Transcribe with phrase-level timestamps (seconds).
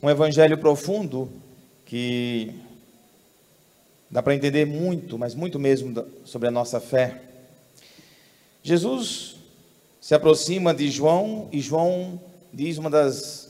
[0.00, 1.28] Um evangelho profundo
[1.84, 2.54] que
[4.08, 7.20] dá para entender muito, mas muito mesmo sobre a nossa fé.
[8.62, 9.34] Jesus
[10.00, 12.20] se aproxima de João e João
[12.54, 13.48] diz uma das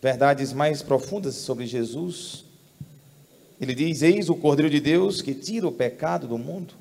[0.00, 2.44] verdades mais profundas sobre Jesus.
[3.60, 6.74] Ele diz: Eis o Cordeiro de Deus que tira o pecado do mundo.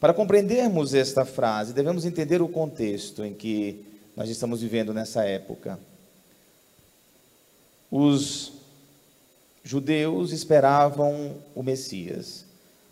[0.00, 3.84] Para compreendermos esta frase, devemos entender o contexto em que
[4.16, 5.78] nós estamos vivendo nessa época.
[7.94, 8.52] Os
[9.62, 12.46] judeus esperavam o Messias.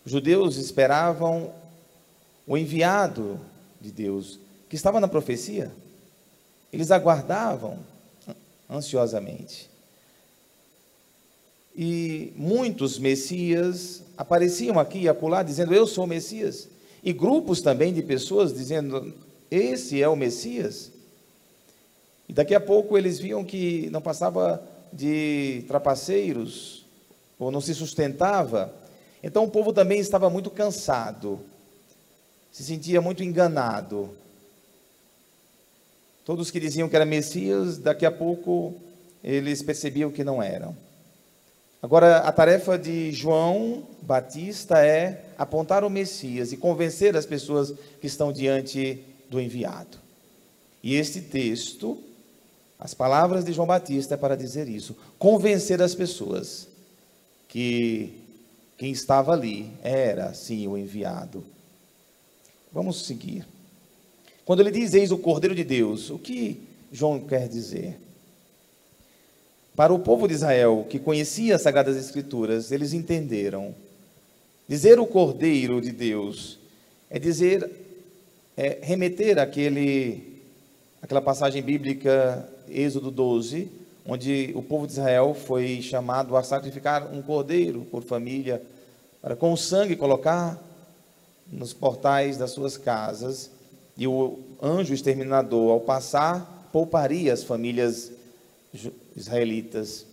[0.04, 1.54] Os judeus esperavam
[2.46, 3.40] o enviado
[3.80, 5.72] de Deus, que estava na profecia.
[6.70, 7.78] Eles aguardavam
[8.68, 9.70] ansiosamente.
[11.74, 16.68] E muitos messias apareciam aqui e acolá dizendo: Eu sou o Messias.
[17.02, 19.14] E grupos também de pessoas dizendo:
[19.50, 20.92] Esse é o Messias.
[22.28, 24.62] E daqui a pouco eles viam que não passava
[24.92, 26.86] de trapaceiros,
[27.38, 28.74] ou não se sustentava.
[29.22, 31.40] Então o povo também estava muito cansado,
[32.52, 34.10] se sentia muito enganado.
[36.24, 38.74] Todos que diziam que era Messias, daqui a pouco
[39.22, 40.76] eles percebiam que não eram.
[41.82, 48.06] Agora, a tarefa de João Batista é apontar o Messias e convencer as pessoas que
[48.06, 49.98] estão diante do enviado.
[50.82, 51.98] E este texto,
[52.80, 56.66] as palavras de João Batista é para dizer isso, convencer as pessoas
[57.46, 58.14] que
[58.78, 61.44] quem estava ali era sim o enviado.
[62.72, 63.46] Vamos seguir.
[64.46, 67.98] Quando ele diz eis o Cordeiro de Deus, o que João quer dizer?
[69.76, 73.74] Para o povo de Israel, que conhecia as Sagradas Escrituras, eles entenderam.
[74.66, 76.58] Dizer o Cordeiro de Deus
[77.10, 77.68] é dizer,
[78.56, 80.40] é remeter aquele,
[81.02, 83.68] aquela passagem bíblica, Êxodo 12,
[84.06, 88.62] onde o povo de Israel foi chamado a sacrificar um cordeiro por família,
[89.20, 90.58] para com o sangue colocar
[91.50, 93.50] nos portais das suas casas,
[93.96, 98.10] e o anjo exterminador, ao passar, pouparia as famílias
[99.16, 100.06] israelitas,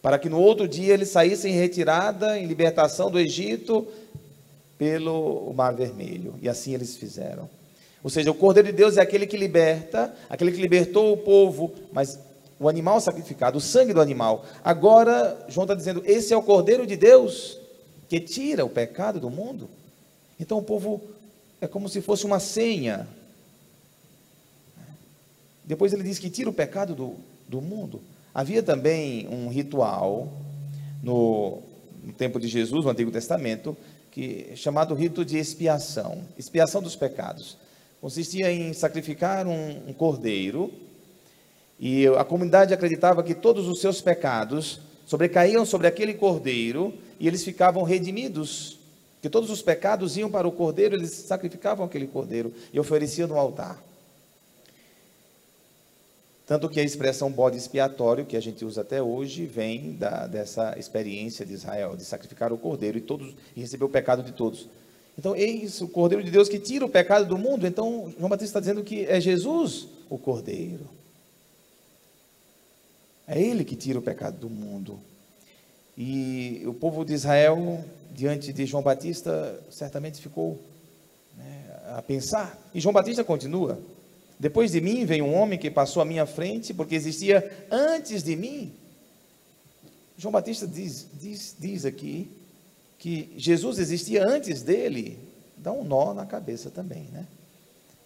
[0.00, 3.86] para que no outro dia eles saíssem em retirada, em libertação do Egito,
[4.78, 6.34] pelo Mar Vermelho.
[6.40, 7.48] E assim eles fizeram.
[8.06, 11.74] Ou seja, o Cordeiro de Deus é aquele que liberta, aquele que libertou o povo,
[11.92, 12.20] mas
[12.56, 14.46] o animal sacrificado, o sangue do animal.
[14.62, 17.58] Agora, João está dizendo: esse é o Cordeiro de Deus
[18.08, 19.68] que tira o pecado do mundo.
[20.38, 21.02] Então o povo
[21.60, 23.08] é como se fosse uma senha.
[25.64, 27.16] Depois ele diz que tira o pecado do,
[27.48, 28.00] do mundo.
[28.32, 30.32] Havia também um ritual
[31.02, 31.60] no,
[32.04, 33.76] no tempo de Jesus, no Antigo Testamento,
[34.12, 37.65] que chamado rito de expiação, expiação dos pecados.
[38.00, 40.72] Consistia em sacrificar um, um cordeiro
[41.78, 47.44] e a comunidade acreditava que todos os seus pecados sobrecaíam sobre aquele cordeiro e eles
[47.44, 48.78] ficavam redimidos.
[49.20, 53.36] Que todos os pecados iam para o cordeiro, eles sacrificavam aquele cordeiro e ofereciam no
[53.36, 53.82] altar.
[56.46, 60.78] Tanto que a expressão bode expiatório, que a gente usa até hoje, vem da, dessa
[60.78, 64.68] experiência de Israel, de sacrificar o cordeiro e, todos, e receber o pecado de todos.
[65.18, 67.66] Então, eis o cordeiro de Deus que tira o pecado do mundo.
[67.66, 70.86] Então, João Batista está dizendo que é Jesus o cordeiro.
[73.26, 75.00] É ele que tira o pecado do mundo.
[75.96, 77.82] E o povo de Israel,
[78.12, 80.60] diante de João Batista, certamente ficou
[81.36, 82.58] né, a pensar.
[82.74, 83.80] E João Batista continua.
[84.38, 88.36] Depois de mim vem um homem que passou à minha frente, porque existia antes de
[88.36, 88.72] mim.
[90.18, 92.28] João Batista diz, diz, diz aqui
[92.98, 95.18] que Jesus existia antes dele.
[95.56, 97.26] Dá um nó na cabeça também, né?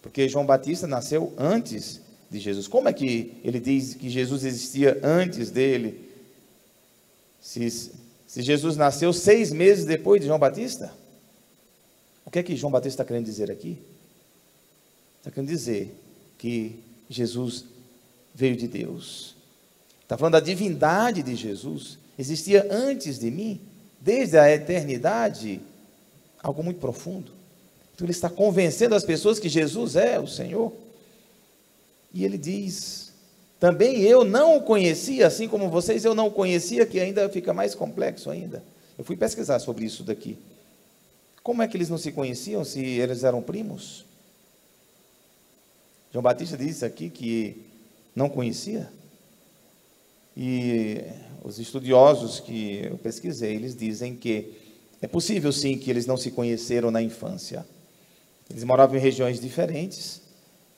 [0.01, 2.67] Porque João Batista nasceu antes de Jesus.
[2.67, 6.09] Como é que ele diz que Jesus existia antes dele?
[7.39, 10.93] Se, se Jesus nasceu seis meses depois de João Batista?
[12.25, 13.77] O que é que João Batista está querendo dizer aqui?
[15.19, 15.93] Está querendo dizer
[16.37, 16.79] que
[17.09, 17.65] Jesus
[18.33, 19.35] veio de Deus.
[20.01, 21.97] Está falando da divindade de Jesus.
[22.17, 23.61] Existia antes de mim,
[24.01, 25.61] desde a eternidade,
[26.41, 27.31] algo muito profundo.
[27.93, 30.73] Então ele está convencendo as pessoas que Jesus é o Senhor.
[32.13, 33.13] E ele diz:
[33.59, 37.53] também eu não o conhecia, assim como vocês, eu não o conhecia, que ainda fica
[37.53, 38.63] mais complexo ainda.
[38.97, 40.35] Eu fui pesquisar sobre isso daqui.
[41.43, 44.03] Como é que eles não se conheciam se eles eram primos?
[46.11, 47.61] João Batista disse aqui que
[48.15, 48.91] não conhecia.
[50.35, 51.01] E
[51.43, 54.53] os estudiosos que eu pesquisei, eles dizem que
[55.01, 57.65] é possível sim que eles não se conheceram na infância.
[58.49, 60.21] Eles moravam em regiões diferentes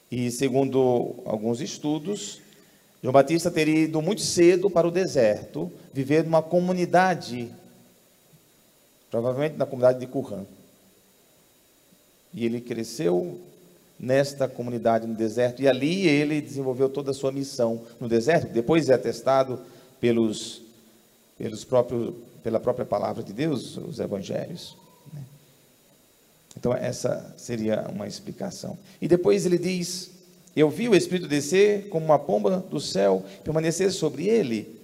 [0.09, 2.39] e, segundo alguns estudos,
[3.01, 7.51] João Batista teria ido muito cedo para o deserto, viver numa comunidade,
[9.11, 10.45] provavelmente na comunidade de Qumran.
[12.33, 13.41] E ele cresceu
[14.03, 18.89] nesta comunidade no deserto, e ali ele desenvolveu toda a sua missão no deserto, depois
[18.89, 19.61] é atestado
[20.01, 20.61] pelos,
[21.37, 22.13] pelos próprios,
[22.43, 24.75] pela própria palavra de Deus, os evangelhos.
[25.13, 25.21] Né?
[26.57, 28.77] Então, essa seria uma explicação.
[29.01, 30.11] E depois ele diz:
[30.53, 34.81] Eu vi o Espírito descer como uma pomba do céu, permanecer sobre ele.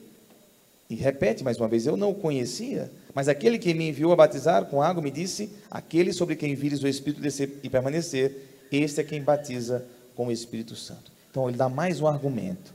[0.90, 4.16] E repete mais uma vez: Eu não o conhecia, mas aquele que me enviou a
[4.16, 9.02] batizar com água me disse: Aquele sobre quem vires o Espírito descer e permanecer, este
[9.02, 9.86] é quem batiza
[10.16, 11.12] com o Espírito Santo.
[11.30, 12.74] Então ele dá mais um argumento.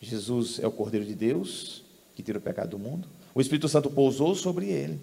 [0.00, 1.82] Jesus é o Cordeiro de Deus
[2.14, 3.08] que tira o pecado do mundo.
[3.34, 4.98] O Espírito Santo pousou sobre ele.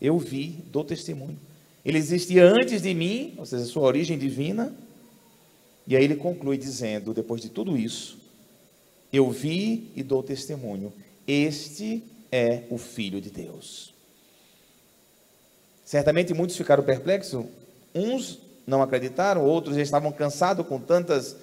[0.00, 1.38] Eu vi, dou testemunho.
[1.84, 4.74] Ele existia antes de mim, ou seja, sua origem divina.
[5.86, 8.18] E aí ele conclui dizendo, depois de tudo isso,
[9.12, 10.92] eu vi e dou testemunho.
[11.26, 13.94] Este é o Filho de Deus.
[15.84, 17.46] Certamente muitos ficaram perplexos,
[17.94, 21.34] uns não acreditaram, outros já estavam cansados com tantas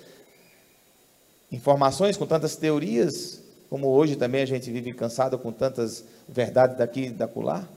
[1.52, 7.06] informações, com tantas teorias, como hoje também a gente vive cansado com tantas verdades daqui
[7.06, 7.68] e da colar.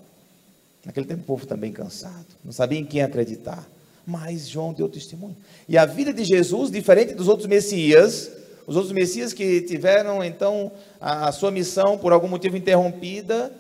[0.85, 3.67] Naquele tempo o povo também cansado, não sabia em quem acreditar.
[4.07, 5.37] Mas João deu testemunho.
[5.69, 8.31] E a vida de Jesus, diferente dos outros messias,
[8.67, 13.53] os outros messias que tiveram então a, a sua missão por algum motivo interrompida,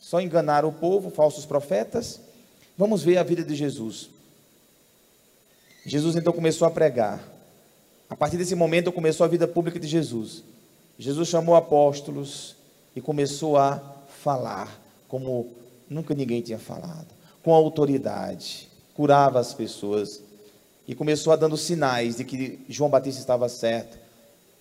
[0.00, 2.20] só enganaram o povo, falsos profetas.
[2.76, 4.10] Vamos ver a vida de Jesus.
[5.88, 7.22] Jesus então começou a pregar.
[8.10, 10.44] A partir desse momento começou a vida pública de Jesus.
[10.98, 12.56] Jesus chamou apóstolos
[12.94, 13.80] e começou a
[14.22, 15.48] falar como
[15.88, 17.06] nunca ninguém tinha falado,
[17.42, 20.20] com autoridade, curava as pessoas
[20.86, 23.98] e começou a dando sinais de que João Batista estava certo.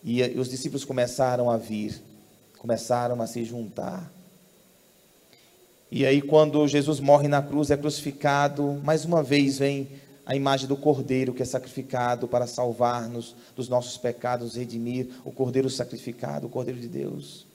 [0.03, 2.01] E, e os discípulos começaram a vir,
[2.57, 4.11] começaram a se juntar.
[5.89, 9.87] E aí, quando Jesus morre na cruz, é crucificado, mais uma vez vem
[10.27, 15.69] a imagem do Cordeiro que é sacrificado para salvar-nos dos nossos pecados, redimir o Cordeiro
[15.69, 17.45] sacrificado, o Cordeiro de Deus.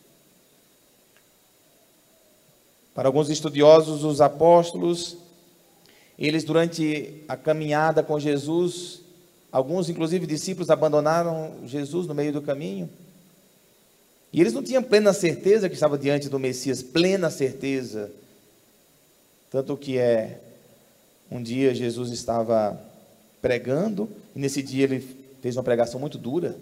[2.94, 5.18] Para alguns estudiosos, os apóstolos,
[6.18, 9.02] eles durante a caminhada com Jesus,
[9.52, 12.88] alguns inclusive discípulos abandonaram Jesus no meio do caminho.
[14.32, 18.10] E eles não tinham plena certeza que estava diante do Messias, plena certeza.
[19.50, 20.40] Tanto que é
[21.32, 22.78] um dia Jesus estava
[23.40, 25.00] pregando, e nesse dia ele
[25.40, 26.56] fez uma pregação muito dura.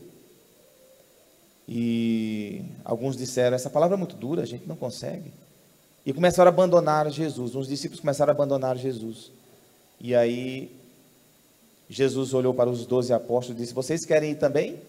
[1.68, 5.32] E alguns disseram: essa palavra é muito dura, a gente não consegue.
[6.06, 7.54] E começaram a abandonar Jesus.
[7.54, 9.32] Uns discípulos começaram a abandonar Jesus.
[10.00, 10.70] E aí
[11.88, 14.80] Jesus olhou para os doze apóstolos e disse: Vocês querem ir também?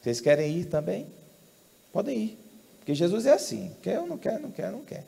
[0.00, 1.06] Vocês querem ir também?
[1.92, 2.38] Podem ir.
[2.78, 5.04] Porque Jesus é assim: quer ou não quer, não quer, não quer.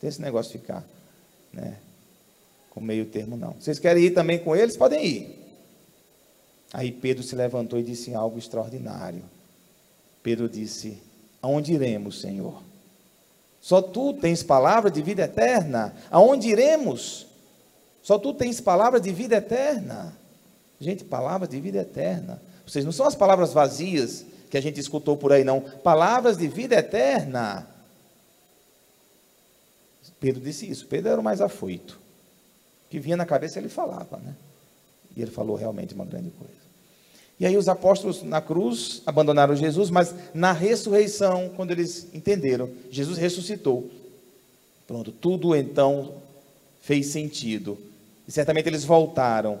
[0.00, 0.84] Tem esse negócio de ficar,
[1.52, 1.76] né?
[2.80, 3.52] Com meio termo, não.
[3.52, 4.74] Vocês querem ir também com eles?
[4.74, 5.54] Podem ir.
[6.72, 9.22] Aí Pedro se levantou e disse algo extraordinário.
[10.22, 10.98] Pedro disse:
[11.42, 12.62] Aonde iremos, Senhor?
[13.60, 15.94] Só tu tens palavra de vida eterna.
[16.10, 17.26] Aonde iremos?
[18.02, 20.16] Só tu tens palavra de vida eterna.
[20.80, 22.40] Gente, palavra de vida eterna.
[22.66, 25.60] Vocês não são as palavras vazias que a gente escutou por aí, não.
[25.60, 27.66] Palavras de vida eterna.
[30.18, 30.86] Pedro disse isso.
[30.86, 32.00] Pedro era o mais afoito
[32.90, 34.34] que vinha na cabeça ele falava, né?
[35.16, 36.60] E ele falou realmente uma grande coisa.
[37.38, 43.16] E aí os apóstolos na cruz abandonaram Jesus, mas na ressurreição, quando eles entenderam, Jesus
[43.16, 43.88] ressuscitou.
[44.86, 46.16] Pronto, tudo então
[46.82, 47.78] fez sentido.
[48.28, 49.58] E certamente eles voltaram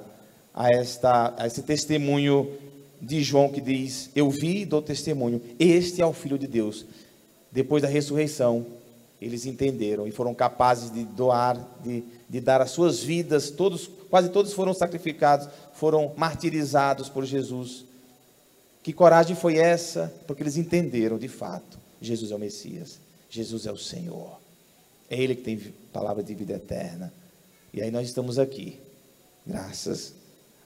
[0.52, 2.52] a, esta, a esse testemunho
[3.00, 5.40] de João que diz: Eu vi e dou testemunho.
[5.58, 6.84] Este é o Filho de Deus.
[7.50, 8.66] Depois da ressurreição,
[9.20, 14.30] eles entenderam e foram capazes de doar, de, de dar as suas vidas, todos, quase
[14.30, 17.84] todos foram sacrificados, foram martirizados por Jesus.
[18.82, 20.12] Que coragem foi essa?
[20.26, 22.98] Porque eles entenderam de fato: Jesus é o Messias,
[23.28, 24.40] Jesus é o Senhor,
[25.10, 25.58] é Ele que tem
[25.92, 27.12] palavra de vida eterna.
[27.74, 28.80] E aí nós estamos aqui,
[29.46, 30.14] graças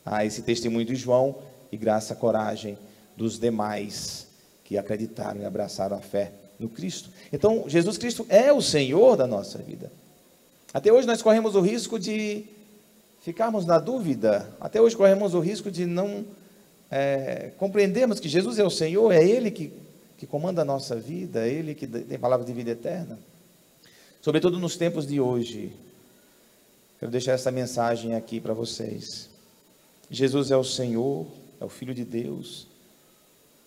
[0.06, 1.38] a esse testemunho de João
[1.72, 2.78] e graças à coragem
[3.16, 4.28] dos demais
[4.62, 6.32] que acreditaram e abraçaram a fé
[6.64, 7.10] no Cristo.
[7.32, 9.92] Então, Jesus Cristo é o Senhor da nossa vida.
[10.72, 12.44] Até hoje nós corremos o risco de
[13.22, 16.24] ficarmos na dúvida, até hoje corremos o risco de não
[16.90, 19.72] é, compreendermos que Jesus é o Senhor, é Ele que,
[20.18, 23.18] que comanda a nossa vida, é Ele que tem palavra de vida eterna.
[24.20, 25.70] Sobretudo nos tempos de hoje,
[26.98, 29.28] quero deixar essa mensagem aqui para vocês.
[30.10, 31.26] Jesus é o Senhor,
[31.60, 32.66] é o Filho de Deus,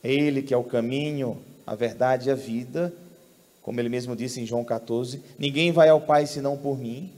[0.03, 2.93] É Ele que é o caminho, a verdade e a vida.
[3.61, 7.11] Como ele mesmo disse em João 14: Ninguém vai ao Pai senão por mim.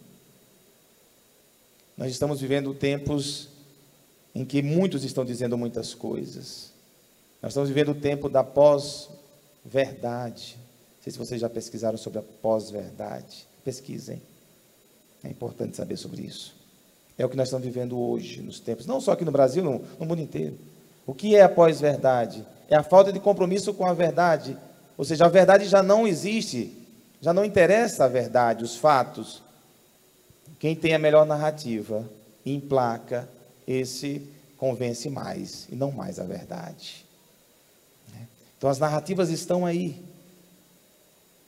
[1.96, 3.50] Nós estamos vivendo tempos
[4.34, 6.72] em que muitos estão dizendo muitas coisas.
[7.42, 10.58] Nós estamos vivendo o tempo da pós-verdade.
[10.58, 13.48] Não sei se vocês já pesquisaram sobre a pós-verdade.
[13.64, 14.22] Pesquisem.
[15.24, 16.56] É importante saber sobre isso.
[17.18, 20.06] É o que nós estamos vivendo hoje, nos tempos, não só aqui no Brasil, no,
[20.06, 20.58] mundo inteiro.
[21.06, 22.46] O que é a pós-verdade?
[22.70, 24.56] É a falta de compromisso com a verdade.
[24.98, 26.72] Ou seja, a verdade já não existe,
[27.22, 29.42] já não interessa a verdade, os fatos.
[30.60, 32.06] Quem tem a melhor narrativa,
[32.46, 33.28] emplaca,
[33.68, 34.22] esse
[34.58, 37.06] convence mais e não mais a verdade.
[38.58, 40.04] Então as narrativas estão aí.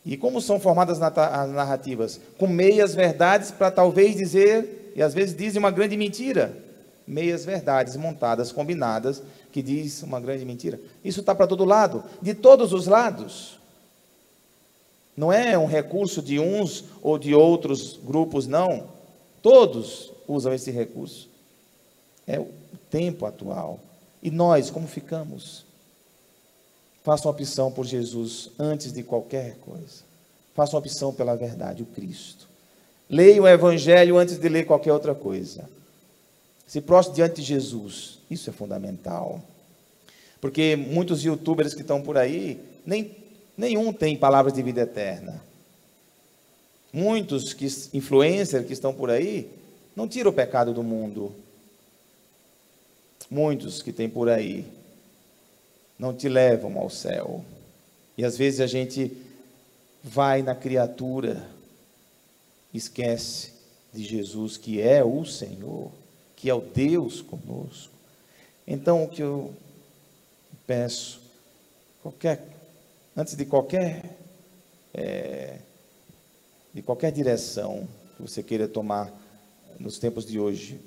[0.05, 2.19] E como são formadas as narrativas?
[2.39, 6.57] Com meias verdades para talvez dizer, e às vezes dizem uma grande mentira.
[7.05, 10.79] Meias verdades montadas, combinadas, que diz uma grande mentira.
[11.03, 13.59] Isso está para todo lado, de todos os lados.
[15.15, 18.87] Não é um recurso de uns ou de outros grupos, não.
[19.41, 21.29] Todos usam esse recurso.
[22.25, 22.47] É o
[22.89, 23.79] tempo atual.
[24.23, 25.65] E nós, como ficamos?
[27.03, 30.03] Faça uma opção por Jesus antes de qualquer coisa.
[30.53, 32.47] Faça uma opção pela verdade, o Cristo.
[33.09, 35.67] Leia o Evangelho antes de ler qualquer outra coisa.
[36.71, 38.19] Se prostre diante de Jesus.
[38.29, 39.43] Isso é fundamental.
[40.39, 43.13] Porque muitos youtubers que estão por aí, nem,
[43.57, 45.43] nenhum tem palavras de vida eterna.
[46.93, 49.51] Muitos que, influencers que estão por aí,
[49.93, 51.35] não tiram o pecado do mundo.
[53.29, 54.65] Muitos que tem por aí
[55.99, 57.43] não te levam ao céu.
[58.17, 59.11] E às vezes a gente
[60.01, 61.49] vai na criatura,
[62.73, 63.51] esquece
[63.93, 65.91] de Jesus, que é o Senhor,
[66.41, 67.93] que é o Deus conosco.
[68.65, 69.53] Então o que eu
[70.65, 71.21] peço,
[72.01, 72.43] qualquer,
[73.15, 74.17] antes de qualquer
[74.91, 75.59] é,
[76.73, 79.13] de qualquer direção que você queira tomar
[79.79, 80.79] nos tempos de hoje,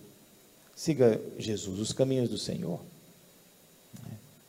[0.74, 2.80] siga Jesus, os caminhos do Senhor.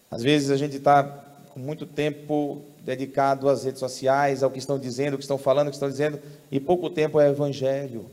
[0.10, 1.04] Às vezes a gente está
[1.54, 5.68] com muito tempo dedicado às redes sociais, ao que estão dizendo, o que estão falando,
[5.68, 6.20] o que estão dizendo,
[6.52, 8.10] e pouco tempo é o Evangelho.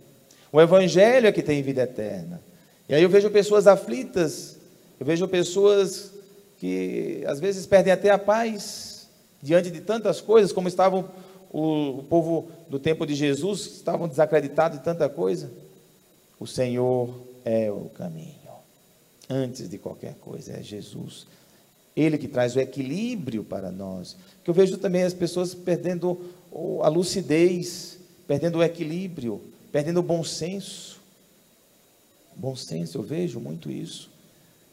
[0.53, 2.52] O Evangelho é que tem vida eterna.
[2.93, 4.59] E aí eu vejo pessoas aflitas,
[5.01, 6.11] eu vejo pessoas
[6.59, 9.09] que às vezes perdem até a paz
[9.41, 11.09] diante de tantas coisas, como estavam
[11.51, 15.51] o, o povo do tempo de Jesus, estavam desacreditados de tanta coisa.
[16.39, 17.09] O Senhor
[17.47, 18.35] é o caminho.
[19.27, 21.27] Antes de qualquer coisa, é Jesus.
[21.97, 24.19] Ele que traz o equilíbrio para nós.
[24.45, 26.21] Que eu vejo também as pessoas perdendo
[26.83, 29.41] a lucidez, perdendo o equilíbrio,
[29.73, 31.01] perdendo o bom senso.
[32.43, 34.11] Bom senso, eu vejo muito isso.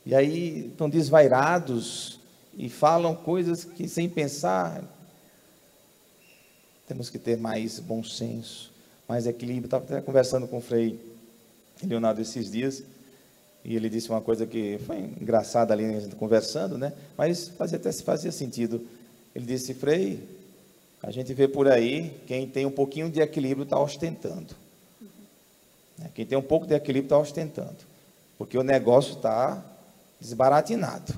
[0.04, 2.20] E aí estão desvairados
[2.58, 4.84] e falam coisas que sem pensar.
[6.88, 8.72] Temos que ter mais bom senso,
[9.08, 9.66] mais equilíbrio.
[9.66, 11.00] Estava até conversando com o Frei
[11.84, 12.82] Leonardo esses dias.
[13.64, 16.92] E ele disse uma coisa que foi engraçada ali, conversando, né?
[17.16, 18.84] Mas fazia, até fazia sentido.
[19.36, 20.28] Ele disse, Frei,
[21.04, 24.56] a gente vê por aí, quem tem um pouquinho de equilíbrio está ostentando.
[26.00, 26.10] Né?
[26.16, 27.78] Quem tem um pouco de equilíbrio está ostentando.
[28.38, 29.64] Porque o negócio está
[30.20, 31.14] desbaratinado.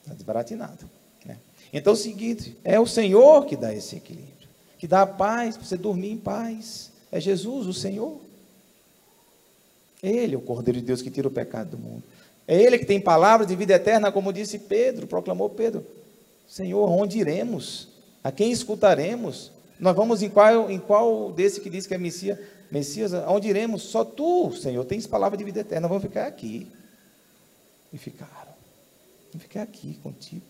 [0.00, 0.88] Está desbaratinado.
[1.24, 1.36] Né?
[1.72, 4.48] Então é o seguinte, é o Senhor que dá esse equilíbrio.
[4.78, 6.90] Que dá a paz, para você dormir em paz.
[7.12, 8.18] É Jesus, o Senhor.
[10.02, 12.02] Ele é o Cordeiro de Deus que tira o pecado do mundo.
[12.48, 15.84] É Ele que tem palavras de vida eterna, como disse Pedro, proclamou Pedro.
[16.48, 17.88] Senhor, onde iremos?
[18.24, 19.52] A quem escutaremos?
[19.78, 22.38] Nós vamos em qual, em qual desse que diz que é Messias?
[22.70, 23.82] Messias, aonde iremos?
[23.82, 25.88] Só tu, Senhor, tens palavra de vida eterna.
[25.88, 26.66] Vamos ficar aqui.
[27.92, 28.54] E ficaram.
[29.32, 30.42] Vamos ficar aqui contigo.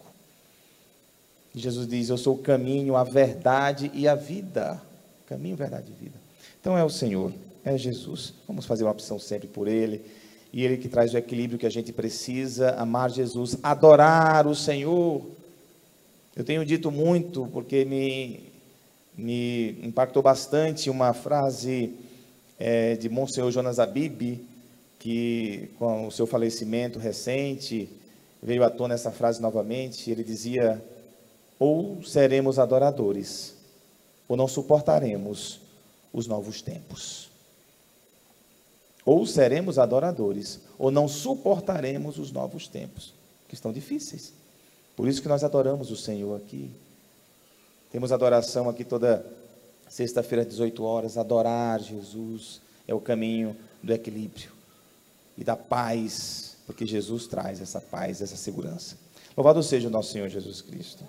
[1.54, 4.80] E Jesus diz: Eu sou o caminho, a verdade e a vida.
[5.26, 6.18] Caminho, verdade e vida.
[6.60, 7.32] Então é o Senhor
[7.64, 8.34] é Jesus.
[8.46, 10.02] Vamos fazer uma opção sempre por Ele.
[10.52, 15.24] E Ele que traz o equilíbrio que a gente precisa, amar Jesus, adorar o Senhor.
[16.34, 18.40] Eu tenho dito muito, porque me,
[19.16, 21.92] me impactou bastante uma frase
[22.60, 24.46] é, de Monsenhor Jonas Abib,
[24.98, 27.88] que com o seu falecimento recente,
[28.42, 30.10] veio à tona essa frase novamente.
[30.10, 30.84] Ele dizia:
[31.58, 33.54] Ou seremos adoradores,
[34.28, 35.58] ou não suportaremos
[36.12, 37.30] os novos tempos.
[39.06, 43.14] Ou seremos adoradores, ou não suportaremos os novos tempos,
[43.48, 44.34] que estão difíceis.
[44.94, 46.70] Por isso que nós adoramos o Senhor aqui.
[47.90, 49.24] Temos adoração aqui toda
[49.90, 51.18] sexta-feira, às 18 horas.
[51.18, 54.50] Adorar Jesus é o caminho do equilíbrio
[55.36, 58.96] e da paz, porque Jesus traz essa paz, essa segurança.
[59.36, 61.04] Louvado seja o nosso Senhor Jesus Cristo.